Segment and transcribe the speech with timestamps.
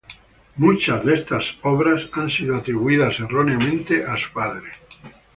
[0.55, 4.71] Muchas de estas obras han sido atribuidas erróneamente a su padre.